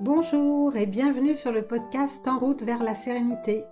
[0.00, 3.64] Bonjour et bienvenue sur le podcast En route vers la sérénité.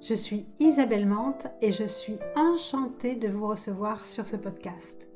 [0.00, 5.08] Je suis Isabelle Mante et je suis enchantée de vous recevoir sur ce podcast.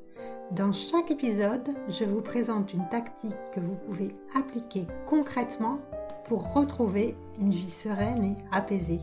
[0.51, 5.79] Dans chaque épisode, je vous présente une tactique que vous pouvez appliquer concrètement
[6.25, 9.01] pour retrouver une vie sereine et apaisée.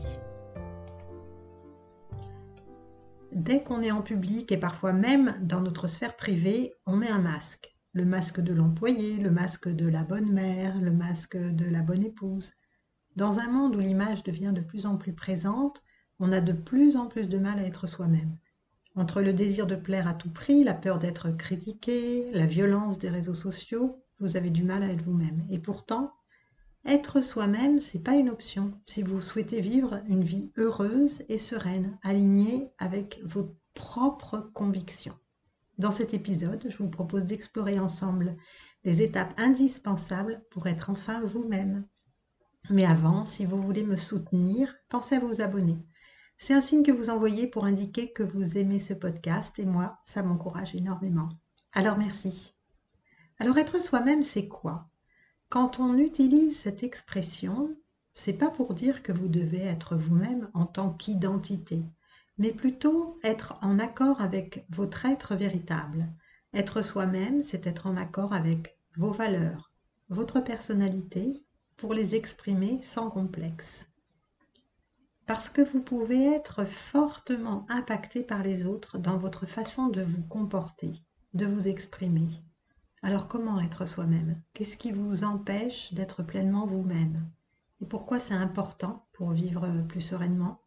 [3.32, 7.20] Dès qu'on est en public et parfois même dans notre sphère privée, on met un
[7.20, 11.80] masque le masque de l'employé, le masque de la bonne mère, le masque de la
[11.80, 12.52] bonne épouse.
[13.16, 15.82] Dans un monde où l'image devient de plus en plus présente,
[16.18, 18.36] on a de plus en plus de mal à être soi-même.
[18.96, 23.08] Entre le désir de plaire à tout prix, la peur d'être critiqué, la violence des
[23.08, 25.46] réseaux sociaux, vous avez du mal à être vous-même.
[25.48, 26.12] Et pourtant,
[26.84, 31.96] être soi-même, c'est pas une option si vous souhaitez vivre une vie heureuse et sereine,
[32.02, 35.16] alignée avec vos propres convictions.
[35.78, 38.36] Dans cet épisode, je vous propose d'explorer ensemble
[38.84, 41.86] les étapes indispensables pour être enfin vous-même.
[42.70, 45.78] Mais avant, si vous voulez me soutenir, pensez à vous abonner.
[46.38, 49.98] C'est un signe que vous envoyez pour indiquer que vous aimez ce podcast et moi,
[50.04, 51.28] ça m'encourage énormément.
[51.72, 52.54] Alors merci.
[53.38, 54.88] Alors être soi-même, c'est quoi?
[55.50, 57.76] Quand on utilise cette expression,
[58.14, 61.84] c'est pas pour dire que vous devez être vous-même en tant qu'identité
[62.38, 66.12] mais plutôt être en accord avec votre être véritable.
[66.52, 69.72] Être soi-même, c'est être en accord avec vos valeurs,
[70.08, 71.42] votre personnalité,
[71.76, 73.86] pour les exprimer sans complexe.
[75.26, 80.22] Parce que vous pouvez être fortement impacté par les autres dans votre façon de vous
[80.22, 80.92] comporter,
[81.34, 82.28] de vous exprimer.
[83.02, 84.40] Alors comment être soi-même?
[84.54, 87.28] Qu'est-ce qui vous empêche d'être pleinement vous-même?
[87.80, 90.60] Et pourquoi c'est important pour vivre plus sereinement?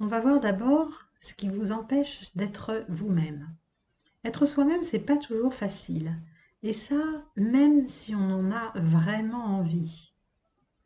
[0.00, 0.88] On va voir d'abord
[1.20, 3.48] ce qui vous empêche d'être vous-même.
[4.24, 6.20] Être soi-même, c'est pas toujours facile.
[6.62, 6.96] Et ça,
[7.36, 10.14] même si on en a vraiment envie.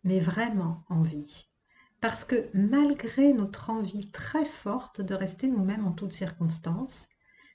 [0.04, 1.46] Mais vraiment envie.
[2.00, 7.08] Parce que malgré notre envie très forte de rester nous-mêmes en toutes circonstances,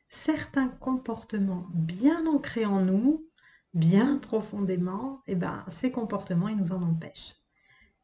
[0.09, 3.25] certains comportements bien ancrés en nous,
[3.73, 7.35] bien profondément, eh ben, ces comportements, ils nous en empêchent.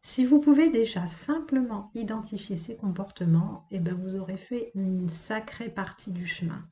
[0.02, 5.70] Si vous pouvez déjà simplement identifier ces comportements, eh bien vous aurez fait une sacrée
[5.70, 6.66] partie du chemin.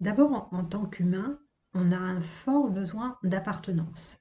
[0.00, 1.40] D'abord, en, tant qu'humain,
[1.74, 4.18] on a un fort besoin d'appartenance.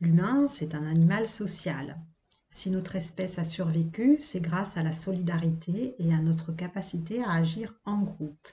[0.00, 2.00] L'humain, c'est un animal social.
[2.50, 7.32] Si notre espèce a survécu, c'est grâce à la solidarité et à notre capacité à
[7.32, 8.48] agir en groupe.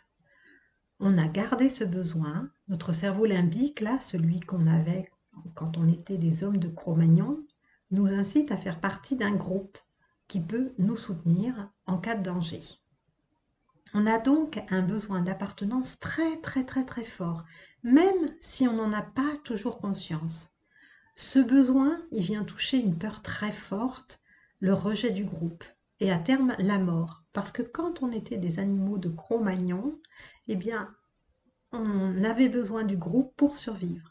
[0.99, 5.09] On a gardé ce besoin, notre cerveau limbique, là, celui qu'on avait
[5.55, 7.45] quand on était des hommes de Cro-Magnon,
[7.91, 9.77] nous incite à faire partie d'un groupe
[10.27, 12.61] qui peut nous soutenir en cas de danger.
[13.93, 17.43] On a donc un besoin d'appartenance très très très très fort,
[17.83, 20.51] même si on n'en a pas toujours conscience.
[21.15, 24.21] Ce besoin, il vient toucher une peur très forte,
[24.59, 25.65] le rejet du groupe,
[25.99, 27.23] et à terme la mort.
[27.33, 29.99] Parce que quand on était des animaux de Cro-Magnon,
[30.47, 30.95] eh bien,
[31.73, 34.09] on avait besoin du groupe pour survivre.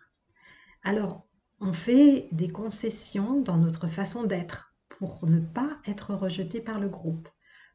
[0.82, 1.26] Alors,
[1.60, 6.88] on fait des concessions dans notre façon d'être pour ne pas être rejeté par le
[6.88, 7.28] groupe.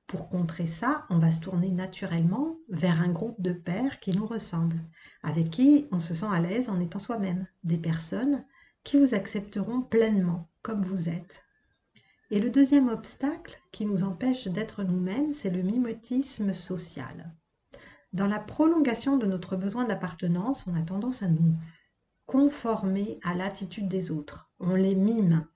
[0.08, 4.26] Pour contrer ça, on va se tourner naturellement vers un groupe de pairs qui nous
[4.26, 4.82] ressemblent,
[5.24, 8.44] avec qui on se sent à l'aise en étant soi-même, des personnes
[8.84, 11.44] qui vous accepteront pleinement comme vous êtes.
[12.32, 17.32] Et le deuxième obstacle qui nous empêche d'être nous-mêmes, c'est le mimétisme social.
[18.14, 21.54] Dans la prolongation de notre besoin d'appartenance, on a tendance à nous
[22.26, 24.50] conformer à l'attitude des autres.
[24.60, 25.48] On les mime.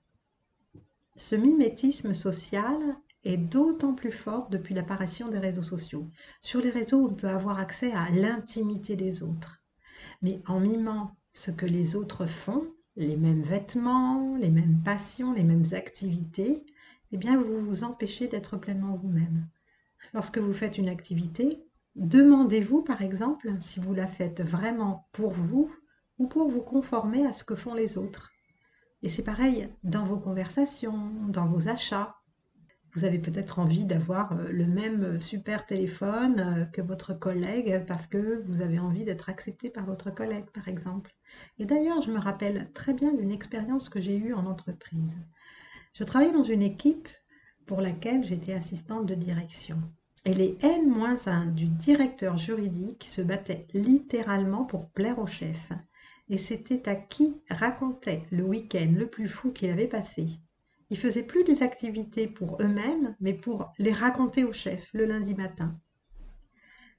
[1.16, 2.78] Ce mimétisme social
[3.24, 6.08] est d'autant plus fort depuis l'apparition des réseaux sociaux.
[6.40, 9.62] Sur les réseaux, on peut avoir accès à l'intimité des autres.
[10.22, 12.66] Mais en mimant ce que les autres font,
[12.96, 16.64] les mêmes vêtements, les mêmes passions, les mêmes activités,
[17.12, 19.48] eh bien vous vous empêchez d'être pleinement vous-même.
[20.14, 21.64] Lorsque vous faites une activité,
[21.96, 25.70] demandez-vous par exemple si vous la faites vraiment pour vous
[26.20, 28.30] ou pour vous conformer à ce que font les autres.
[29.02, 32.14] Et c'est pareil dans vos conversations, dans vos achats.
[32.92, 38.06] Vous avez peut-être envie d'avoir euh, le même super téléphone euh, que votre collègue parce
[38.06, 41.10] que vous avez envie d'être accepté par votre collègue, par exemple.
[41.58, 45.16] Et d'ailleurs, je me rappelle très bien d'une expérience que j'ai eue en entreprise.
[45.94, 47.08] Je travaillais dans une équipe
[47.66, 49.80] pour laquelle j'étais assistante de direction.
[50.26, 55.72] Et les N-1 du directeur juridique se battaient littéralement pour plaire au chef
[56.30, 60.28] et c'était à qui racontait le week-end le plus fou qu'il avait passé.
[60.88, 65.34] Ils faisaient plus des activités pour eux-mêmes, mais pour les raconter au chef le lundi
[65.34, 65.76] matin.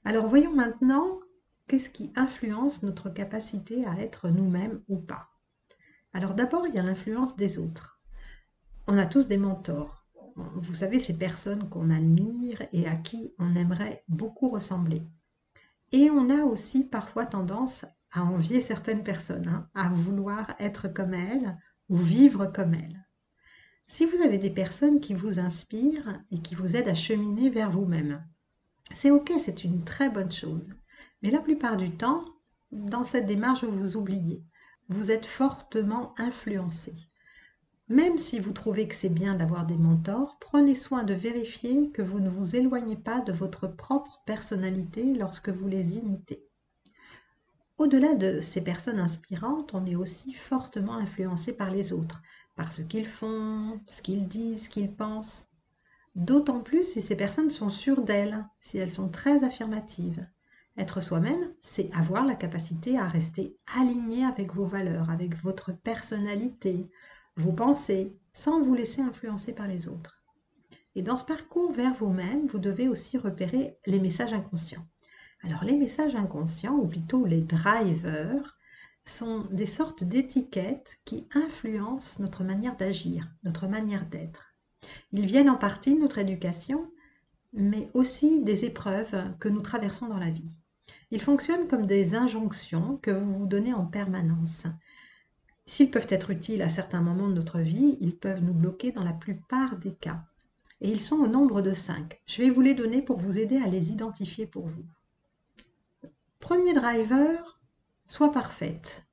[0.04, 1.18] Alors voyons maintenant
[1.66, 5.30] qu'est-ce qui influence notre capacité à être nous-mêmes ou pas.
[6.12, 8.02] Alors d'abord, il y a l'influence des autres.
[8.86, 10.06] On a tous des mentors.
[10.36, 15.02] Vous savez, ces personnes qu'on admire et à qui on aimerait beaucoup ressembler.
[15.92, 21.14] Et on a aussi parfois tendance à envier certaines personnes, hein, à vouloir être comme
[21.14, 23.06] elles ou vivre comme elles.
[23.86, 27.70] Si vous avez des personnes qui vous inspirent et qui vous aident à cheminer vers
[27.70, 28.24] vous-même,
[28.92, 30.68] c'est ok, c'est une très bonne chose.
[31.22, 32.24] Mais la plupart du temps,
[32.70, 34.44] dans cette démarche, vous vous oubliez.
[34.88, 36.94] Vous êtes fortement influencé.
[37.88, 42.02] Même si vous trouvez que c'est bien d'avoir des mentors, prenez soin de vérifier que
[42.02, 46.46] vous ne vous éloignez pas de votre propre personnalité lorsque vous les imitez.
[47.82, 52.22] Au-delà de ces personnes inspirantes, on est aussi fortement influencé par les autres,
[52.54, 55.48] par ce qu'ils font, ce qu'ils disent, ce qu'ils pensent.
[56.14, 60.24] D'autant plus si ces personnes sont sûres d'elles, si elles sont très affirmatives.
[60.76, 66.88] Être soi-même, c'est avoir la capacité à rester aligné avec vos valeurs, avec votre personnalité,
[67.34, 70.22] vos pensées, sans vous laisser influencer par les autres.
[70.94, 74.86] Et dans ce parcours vers vous-même, vous devez aussi repérer les messages inconscients.
[75.44, 78.58] Alors les messages inconscients, ou plutôt les drivers,
[79.04, 84.54] sont des sortes d'étiquettes qui influencent notre manière d'agir, notre manière d'être.
[85.12, 86.88] Ils viennent en partie de notre éducation,
[87.52, 90.62] mais aussi des épreuves que nous traversons dans la vie.
[91.10, 94.64] Ils fonctionnent comme des injonctions que vous vous donnez en permanence.
[95.66, 99.04] S'ils peuvent être utiles à certains moments de notre vie, ils peuvent nous bloquer dans
[99.04, 100.24] la plupart des cas.
[100.80, 102.20] Et ils sont au nombre de cinq.
[102.26, 104.84] Je vais vous les donner pour vous aider à les identifier pour vous.
[106.42, 107.60] Premier driver,
[108.04, 109.04] sois parfaite.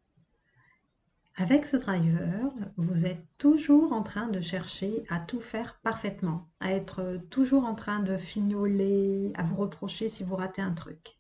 [1.36, 6.72] Avec ce driver, vous êtes toujours en train de chercher à tout faire parfaitement, à
[6.72, 11.20] être toujours en train de fignoler, à vous reprocher si vous ratez un truc.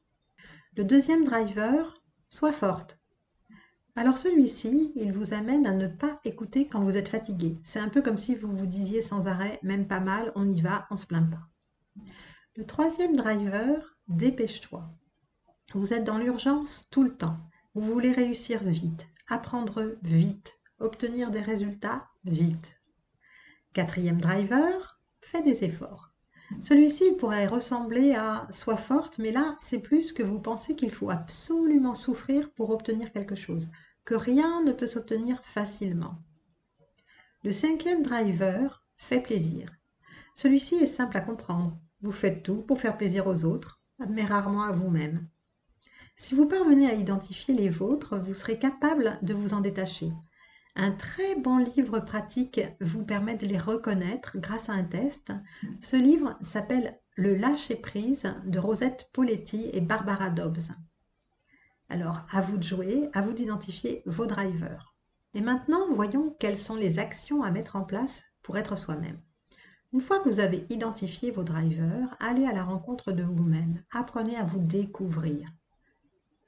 [0.75, 2.99] Le deuxième driver, soit forte.
[3.95, 7.59] Alors celui-ci, il vous amène à ne pas écouter quand vous êtes fatigué.
[7.61, 10.59] C'est un peu comme si vous vous disiez sans arrêt, même pas mal, on y
[10.59, 11.47] va, on se plaint pas.
[12.55, 14.89] Le troisième driver, dépêche-toi.
[15.73, 17.37] Vous êtes dans l'urgence tout le temps.
[17.75, 22.81] Vous voulez réussir vite, apprendre vite, obtenir des résultats vite.
[23.73, 26.11] Quatrième driver, fais des efforts.
[26.59, 31.11] Celui-ci pourrait ressembler à Sois forte, mais là, c'est plus que vous pensez qu'il faut
[31.11, 33.69] absolument souffrir pour obtenir quelque chose,
[34.05, 36.15] que rien ne peut s'obtenir facilement.
[37.43, 39.71] Le cinquième driver fait plaisir.
[40.33, 41.77] Celui-ci est simple à comprendre.
[42.01, 45.27] Vous faites tout pour faire plaisir aux autres, mais rarement à vous-même.
[46.21, 50.11] Si vous parvenez à identifier les vôtres, vous serez capable de vous en détacher.
[50.75, 55.31] Un très bon livre pratique vous permet de les reconnaître grâce à un test.
[55.79, 60.73] Ce livre s'appelle Le lâcher-prise de Rosette Poletti et Barbara Dobbs.
[61.87, 64.93] Alors, à vous de jouer, à vous d'identifier vos drivers.
[65.33, 69.21] Et maintenant, voyons quelles sont les actions à mettre en place pour être soi-même.
[69.93, 73.81] Une fois que vous avez identifié vos drivers, allez à la rencontre de vous-même.
[73.91, 75.49] Apprenez à vous découvrir.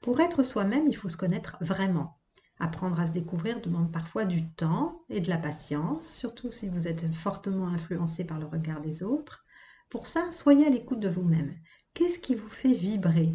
[0.02, 2.18] Pour être soi-même, il faut se connaître vraiment.
[2.58, 6.88] Apprendre à se découvrir demande parfois du temps et de la patience, surtout si vous
[6.88, 9.44] êtes fortement influencé par le regard des autres.
[9.90, 11.54] Pour ça, soyez à l'écoute de vous-même.
[11.94, 13.32] Qu'est-ce qui vous fait vibrer?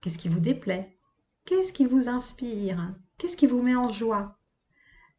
[0.00, 0.98] Qu'est-ce qui vous déplaît?
[1.44, 2.92] Qu'est-ce qui vous inspire?
[3.16, 4.36] Qu'est-ce qui vous met en joie?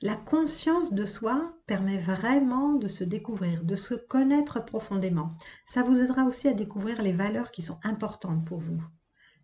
[0.02, 5.38] La conscience de soi permet vraiment de se découvrir, de se connaître profondément.
[5.66, 8.82] Ça vous aidera aussi à découvrir les valeurs qui sont importantes pour vous.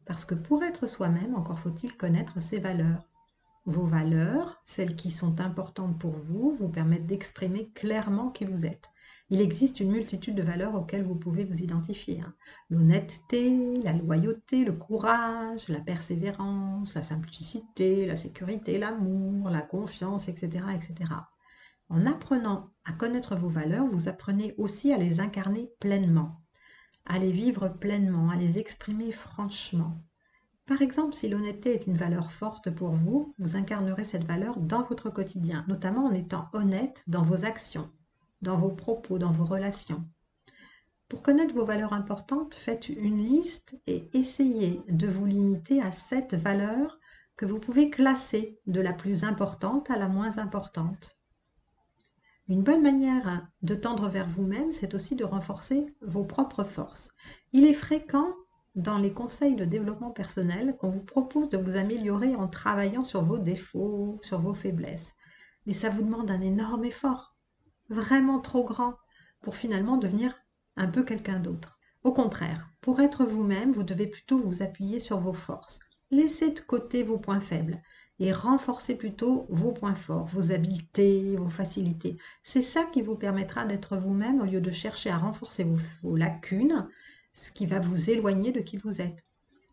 [0.07, 3.03] Parce que pour être soi-même, encore faut-il connaître ses valeurs.
[3.65, 8.89] Vos valeurs, celles qui sont importantes pour vous, vous permettent d'exprimer clairement qui vous êtes.
[9.29, 12.21] Il existe une multitude de valeurs auxquelles vous pouvez vous identifier.
[12.21, 12.33] Hein.
[12.69, 20.63] L'honnêteté, la loyauté, le courage, la persévérance, la simplicité, la sécurité, l'amour, la confiance, etc.,
[20.73, 21.11] etc.
[21.89, 26.41] En apprenant à connaître vos valeurs, vous apprenez aussi à les incarner pleinement,
[27.07, 30.03] à les vivre pleinement, à les exprimer franchement.
[30.65, 34.83] Par exemple, si l'honnêteté est une valeur forte pour vous, vous incarnerez cette valeur dans
[34.83, 37.89] votre quotidien, notamment en étant honnête dans vos actions,
[38.41, 40.05] dans vos propos, dans vos relations.
[41.07, 46.33] Pour connaître vos valeurs importantes, faites une liste et essayez de vous limiter à sept
[46.33, 46.99] valeurs
[47.37, 51.16] que vous pouvez classer de la plus importante à la moins importante.
[52.49, 57.11] Une bonne manière de tendre vers vous-même, c'est aussi de renforcer vos propres forces.
[57.51, 58.33] Il est fréquent
[58.75, 63.23] dans les conseils de développement personnel qu'on vous propose de vous améliorer en travaillant sur
[63.23, 65.13] vos défauts, sur vos faiblesses.
[65.65, 67.35] Mais ça vous demande un énorme effort,
[67.89, 68.95] vraiment trop grand,
[69.41, 70.33] pour finalement devenir
[70.77, 71.77] un peu quelqu'un d'autre.
[72.03, 75.79] Au contraire, pour être vous-même, vous devez plutôt vous appuyer sur vos forces.
[76.11, 77.81] Laissez de côté vos points faibles.
[78.19, 82.17] Et renforcez plutôt vos points forts, vos habiletés, vos facilités.
[82.43, 85.65] C'est ça qui vous permettra d'être vous-même au lieu de chercher à renforcer
[86.03, 86.87] vos, lacunes,
[87.33, 89.25] ce qui va vous éloigner de qui vous êtes.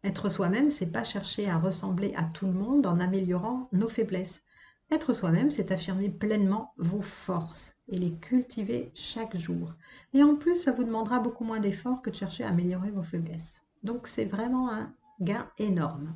[0.03, 4.43] Être soi-même, c'est pas chercher à ressembler à tout le monde en améliorant nos faiblesses.
[4.91, 9.73] Être soi-même, c'est affirmer pleinement vos forces et les cultiver chaque jour.
[10.13, 13.03] Et en plus, ça vous demandera beaucoup moins d'efforts que de chercher à améliorer vos
[13.03, 13.63] faiblesses.
[13.83, 16.15] Donc c'est vraiment un gain énorme.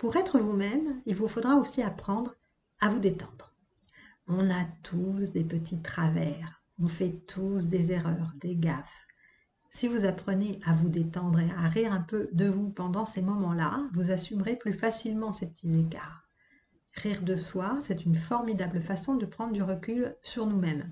[0.00, 2.34] Pour être vous-même, il vous faudra aussi apprendre
[2.80, 3.52] à vous détendre.
[4.28, 9.06] On a tous des petits travers, on fait tous des erreurs, des gaffes.
[9.70, 13.20] Si vous apprenez à vous détendre et à rire un peu de vous pendant ces
[13.20, 16.26] moments-là, vous assumerez plus facilement ces petits écarts.
[16.94, 20.90] Rire de soi, c'est une formidable façon de prendre du recul sur nous-mêmes.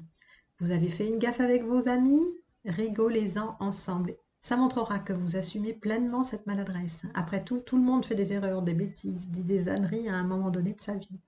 [0.61, 2.27] Vous avez fait une gaffe avec vos amis?
[2.67, 7.03] Rigolez-en ensemble ça montrera que vous assumez pleinement cette maladresse.
[7.15, 10.25] Après tout, tout le monde fait des erreurs, des bêtises, dit des âneries à un
[10.25, 11.21] moment donné de sa vie.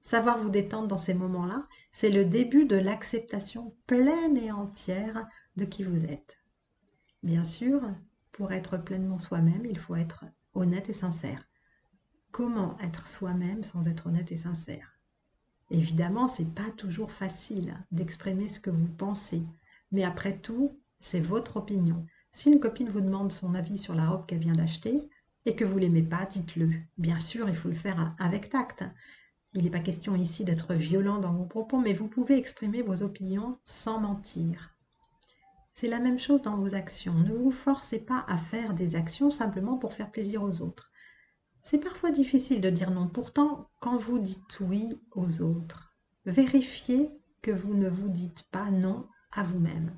[0.00, 5.64] Savoir vous détendre dans ces moments-là, c'est le début de l'acceptation pleine et entière de
[5.64, 6.38] qui vous êtes.
[7.22, 7.82] Bien sûr,
[8.32, 11.48] pour être pleinement soi-même, il faut être honnête et sincère.
[12.30, 14.96] Comment être soi-même sans être honnête et sincère?
[15.70, 19.42] Évidemment, c'est pas toujours facile d'exprimer ce que vous pensez,
[19.90, 22.06] mais après tout, c'est votre opinion.
[22.36, 25.08] Si une copine vous demande son avis sur la robe qu'elle vient d'acheter
[25.46, 26.70] et que vous l'aimez pas, dites-le.
[26.98, 28.84] Bien sûr, il faut le faire avec tact.
[29.54, 33.02] Il n'est pas question ici d'être violent dans vos propos, mais vous pouvez exprimer vos
[33.02, 34.76] opinions sans mentir.
[35.72, 37.14] C'est la même chose dans vos actions.
[37.14, 40.92] Ne vous forcez pas à faire des actions simplement pour faire plaisir aux autres.
[41.62, 43.08] C'est parfois difficile de dire non.
[43.08, 49.08] Pourtant, quand vous dites oui aux autres, vérifiez que vous ne vous dites pas non
[49.32, 49.90] à vous-même.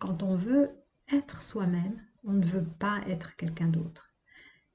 [0.00, 0.70] Quand on veut
[1.12, 4.14] être soi-même, on ne veut pas être quelqu'un d'autre.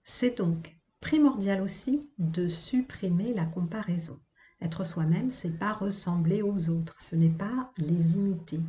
[0.04, 4.20] C'est donc primordial aussi de supprimer la comparaison.
[4.62, 8.60] Être soi-même, c'est pas ressembler aux autres, ce n'est pas les imiter.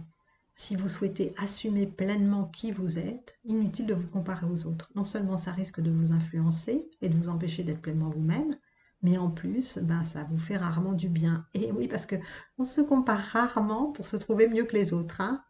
[0.55, 4.91] Si vous souhaitez assumer pleinement qui vous êtes, inutile de vous comparer aux autres.
[4.95, 8.57] Non seulement ça risque de vous influencer et de vous empêcher d'être pleinement vous-même,
[9.03, 11.47] mais en plus, ben, ça vous fait rarement du bien.
[11.53, 12.17] Et oui, parce que
[12.57, 15.21] on se compare rarement pour se trouver mieux que les autres.
[15.21, 15.43] Hein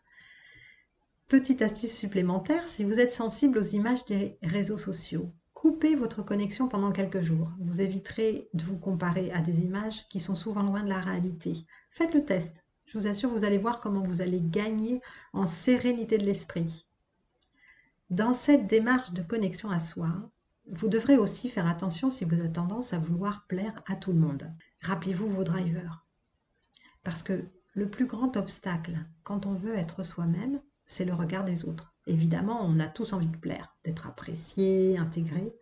[1.29, 6.69] Petite astuce supplémentaire, si vous êtes sensible aux images des réseaux sociaux, coupez votre connexion
[6.69, 7.51] pendant quelques jours.
[7.59, 11.67] Vous éviterez de vous comparer à des images qui sont souvent loin de la réalité.
[11.91, 12.65] Faites le test.
[12.85, 15.01] Je vous assure, vous allez voir comment vous allez gagner
[15.33, 16.87] en sérénité de l'esprit.
[18.09, 20.31] Dans cette démarche de connexion à soi,
[20.71, 24.21] vous devrez aussi faire attention si vous avez tendance à vouloir plaire à tout le
[24.21, 24.55] monde.
[24.83, 26.07] Rappelez-vous vos drivers.
[27.03, 31.65] Parce que le plus grand obstacle quand on veut être soi-même, c'est le regard des
[31.65, 31.95] autres.
[32.07, 35.55] Évidemment, on a tous envie de plaire, d'être apprécié, intégré.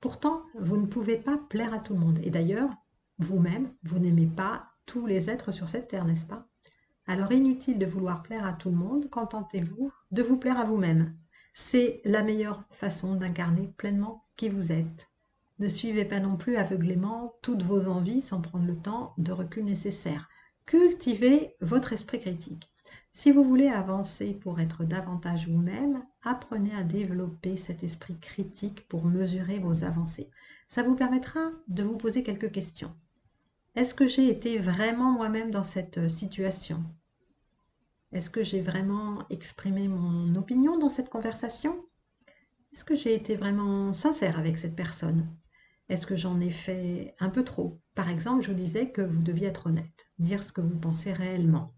[0.00, 2.20] Pourtant, vous ne pouvez pas plaire à tout le monde.
[2.22, 2.70] Et d'ailleurs,
[3.18, 6.46] vous-même, vous, n'aimez pas tous les êtres sur cette terre, n'est-ce pas?
[7.06, 11.16] Alors inutile de vouloir plaire à tout le monde, contentez-vous de vous plaire à vous-même.
[11.54, 15.08] C'est la meilleure façon d'incarner pleinement qui vous êtes.
[15.58, 19.64] Ne suivez pas non plus aveuglément toutes vos envies sans prendre le temps de recul
[19.64, 20.28] nécessaire.
[20.66, 22.70] Cultivez votre esprit critique.
[23.18, 29.06] Si vous voulez avancer pour être davantage vous-même, apprenez à développer cet esprit critique pour
[29.06, 30.28] mesurer vos avancées.
[30.68, 32.94] Ça vous permettra de vous poser quelques questions.
[33.74, 36.84] Est-ce que j'ai été vraiment moi-même dans cette situation?
[38.12, 41.86] Est-ce que j'ai vraiment exprimé mon opinion dans cette conversation?
[42.74, 45.26] Est-ce que j'ai été vraiment sincère avec cette personne?
[45.88, 47.80] Est-ce que j'en ai fait un peu trop?
[47.94, 51.14] Par exemple, je vous disais que vous deviez être honnête, dire ce que vous pensez
[51.14, 51.75] réellement.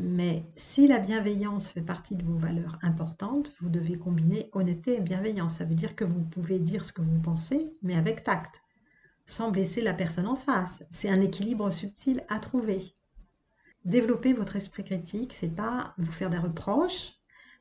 [0.00, 5.00] Mais si la bienveillance fait partie de vos valeurs importantes, vous devez combiner honnêteté et
[5.00, 5.56] bienveillance.
[5.56, 8.62] Ça veut dire que vous pouvez dire ce que vous pensez, mais avec tact,
[9.26, 10.84] sans blesser la personne en face.
[10.92, 12.94] C'est un équilibre subtil à trouver.
[13.84, 17.14] Développer votre esprit critique, c'est pas vous faire des reproches,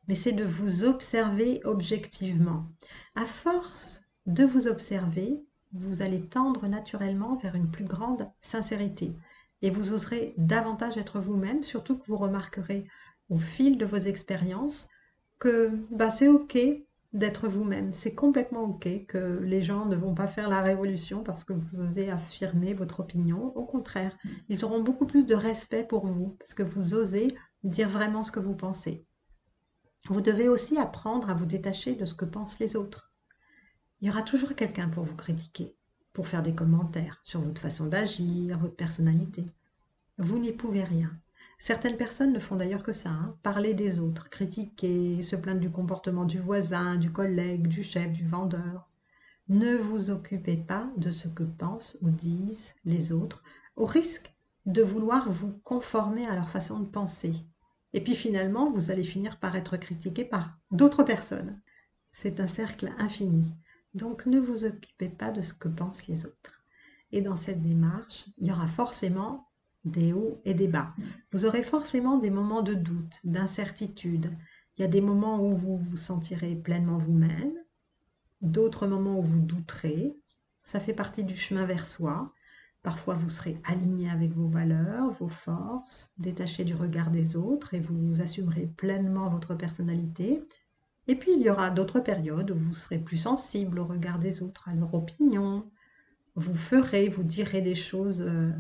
[0.08, 2.68] mais c'est de vous observer objectivement.
[3.16, 9.16] À force de vous observer, vous allez tendre naturellement vers une plus grande sincérité
[9.62, 12.84] et vous oserez davantage être vous-même, surtout que vous remarquerez
[13.30, 14.88] au fil de vos expériences
[15.40, 16.58] que bah, c'est OK
[17.14, 17.94] d'être vous-même.
[17.94, 21.82] C'est complètement OK que les gens ne vont pas faire la révolution parce que vous
[21.82, 23.56] osez affirmer votre opinion.
[23.58, 24.16] Au contraire,
[24.50, 28.32] ils auront beaucoup plus de respect pour vous parce que vous osez dire vraiment ce
[28.32, 29.06] que vous pensez.
[30.10, 33.12] Vous devez aussi apprendre à vous détacher de ce que pensent les autres.
[34.00, 35.76] Il y aura toujours quelqu'un pour vous critiquer
[36.18, 39.46] pour faire des commentaires sur votre façon d'agir, votre personnalité.
[40.18, 41.12] Vous n'y pouvez rien.
[41.60, 43.38] Certaines personnes ne font d'ailleurs que ça, hein.
[43.44, 48.28] parler des autres, critiquer, se plaindre du comportement du voisin, du collègue, du chef, du
[48.28, 48.90] vendeur.
[49.48, 53.44] Ne vous occupez pas de ce que pensent ou disent les autres,
[53.76, 54.34] au risque
[54.66, 57.36] de vouloir vous conformer à leur façon de penser.
[57.94, 61.54] Et puis finalement, vous allez finir par être critiqué par d'autres personnes.
[62.12, 63.54] C'est un cercle infini.
[63.98, 66.64] Donc ne vous occupez pas de ce que pensent les autres.
[67.12, 69.50] Et dans cette démarche, il y aura forcément
[69.86, 70.94] des hauts et des bas.
[71.32, 74.30] Vous aurez forcément des moments de doute, d'incertitude.
[74.78, 77.54] Il y a des moments où vous vous sentirez pleinement vous-même,
[78.42, 80.16] d'autres moments où vous douterez.
[80.64, 82.32] Ça fait partie du chemin vers soi.
[82.84, 87.80] Parfois, vous serez aligné avec vos valeurs, vos forces, détaché du regard des autres et
[87.80, 90.44] vous assumerez pleinement votre personnalité.
[91.08, 94.42] Et puis, il y aura d'autres périodes où vous serez plus sensible au regard des
[94.42, 95.70] autres, à leur opinion.
[96.36, 98.52] Vous ferez, vous direz des choses euh,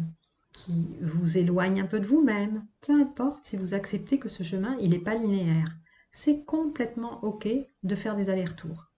[0.54, 2.66] qui vous éloignent un peu de vous-même.
[2.82, 5.76] Peu importe si vous acceptez que ce chemin, il n'est pas linéaire.
[6.12, 7.48] C'est complètement OK
[7.84, 8.92] de faire des allers-retours.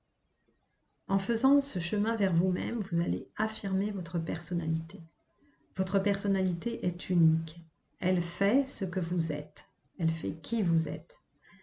[1.08, 5.02] En faisant ce chemin vers vous-même, vous allez affirmer votre personnalité.
[5.76, 7.60] Votre personnalité est unique.
[8.00, 9.66] Elle fait ce que vous êtes.
[9.98, 11.20] Elle fait qui vous êtes.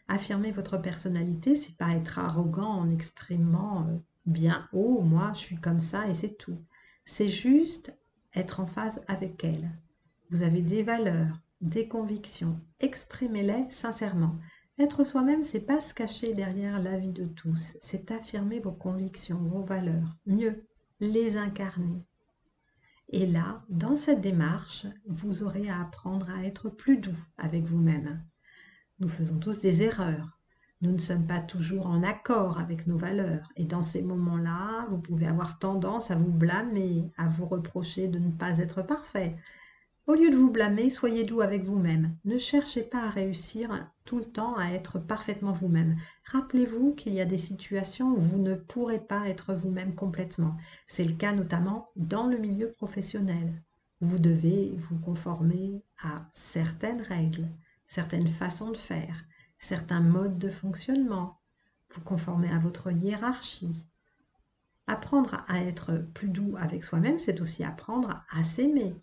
[0.09, 5.61] Affirmer votre personnalité, c'est pas être arrogant en exprimant euh, bien haut, moi je suis
[5.61, 6.59] comme ça et c'est tout.
[7.05, 7.97] C'est juste
[8.35, 9.71] être en phase avec elle.
[10.31, 14.37] Vous avez des valeurs, des convictions, exprimez-les sincèrement.
[14.79, 19.39] Être soi-même, c'est pas se cacher derrière la vie de tous, c'est affirmer vos convictions,
[19.39, 20.67] vos valeurs, mieux,
[21.01, 22.05] les incarner.
[23.09, 28.23] Et là, dans cette démarche, vous aurez à apprendre à être plus doux avec vous-même.
[28.99, 30.39] Nous faisons tous des erreurs.
[30.83, 33.51] Nous ne sommes pas toujours en accord avec nos valeurs.
[33.57, 38.19] Et dans ces moments-là, vous pouvez avoir tendance à vous blâmer, à vous reprocher de
[38.19, 39.37] ne pas être parfait,
[40.09, 42.17] au lieu de vous blâmer, soyez doux avec vous-même.
[42.25, 45.97] Ne cherchez pas à réussir tout le temps à être parfaitement vous-même.
[46.27, 50.57] Rappelez-vous qu'il y a des situations où vous ne pourrez pas être vous-même complètement.
[50.87, 53.61] C'est le cas notamment dans le milieu professionnel.
[54.01, 57.49] Vous devez vous conformer à certaines règles,
[57.89, 59.25] certaines façons de faire,
[59.59, 61.41] certains modes de fonctionnement,
[61.95, 63.87] vous conformer à votre hiérarchie.
[64.87, 68.95] Apprendre à être plus doux avec soi-même, c'est aussi apprendre à s'aimer,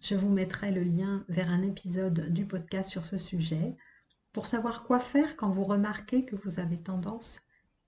[0.00, 3.76] je vous mettrai le lien vers un épisode du podcast sur ce sujet
[4.32, 7.40] pour savoir quoi faire quand vous remarquez que vous avez tendance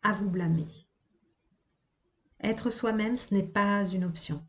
[0.03, 0.67] à vous blâmer.
[2.43, 4.45] Être soi-même, ce n'est pas une option.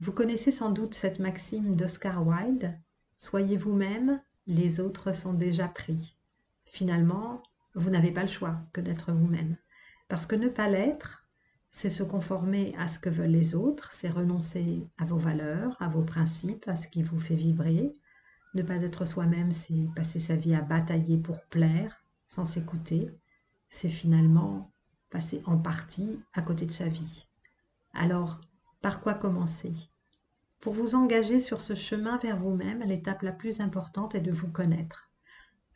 [0.00, 2.78] Vous connaissez sans doute cette maxime d'Oscar Wilde
[3.16, 6.16] Soyez vous-même, les autres sont déjà pris.
[6.64, 7.42] Finalement,
[7.74, 9.56] vous n'avez pas le choix que d'être vous-même.
[10.08, 11.26] Parce que ne pas l'être,
[11.70, 15.88] c'est se conformer à ce que veulent les autres, c'est renoncer à vos valeurs, à
[15.88, 17.92] vos principes, à ce qui vous fait vibrer.
[18.54, 23.10] Ne pas être soi-même, c'est passer sa vie à batailler pour plaire, sans s'écouter.
[23.68, 24.72] C'est finalement
[25.10, 27.28] passer en partie à côté de sa vie.
[27.92, 28.40] Alors,
[28.80, 29.74] par quoi commencer?
[30.64, 34.48] Pour vous engager sur ce chemin vers vous-même, l'étape la plus importante est de vous
[34.48, 35.10] connaître.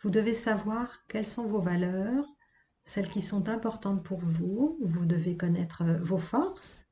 [0.00, 2.24] Vous devez savoir quelles sont vos valeurs,
[2.86, 4.78] celles qui sont importantes pour vous.
[4.80, 6.86] Vous devez connaître euh, vos forces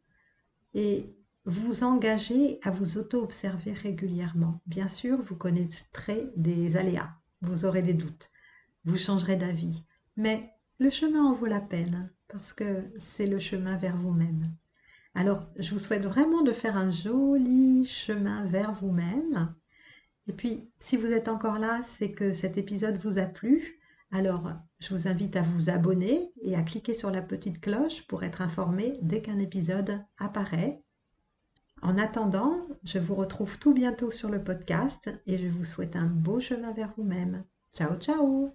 [0.75, 4.61] et vous engager à vous auto-observer régulièrement.
[4.67, 8.29] Bien sûr, vous connaîtrez des aléas, vous aurez des doutes,
[8.85, 9.85] vous changerez d'avis,
[10.19, 14.43] mais le chemin en vaut la peine parce que c'est le chemin vers vous-même.
[15.17, 19.55] Alors, je vous souhaite vraiment de faire un joli chemin vers vous-même.
[20.27, 23.81] Et puis, si vous êtes encore là, c'est que cet épisode vous a plu.
[24.13, 28.25] Alors, je vous invite à vous abonner et à cliquer sur la petite cloche pour
[28.25, 30.83] être informé dès qu'un épisode apparaît.
[31.81, 36.07] En attendant, je vous retrouve tout bientôt sur le podcast et je vous souhaite un
[36.07, 37.43] beau chemin vers vous-même.
[37.73, 38.53] Ciao, ciao